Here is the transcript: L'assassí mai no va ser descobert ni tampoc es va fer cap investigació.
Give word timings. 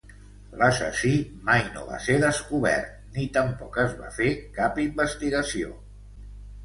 L'assassí 0.59 1.11
mai 1.49 1.59
no 1.75 1.83
va 1.89 1.99
ser 2.07 2.15
descobert 2.25 2.89
ni 3.19 3.27
tampoc 3.37 3.79
es 3.87 3.95
va 4.01 4.13
fer 4.19 4.31
cap 4.59 4.81
investigació. 4.89 5.71